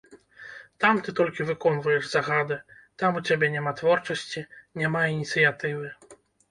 [0.85, 2.57] Там ты толькі выконваеш загады,
[3.03, 4.47] там у цябе няма творчасці,
[4.85, 5.97] няма ініцыятывы.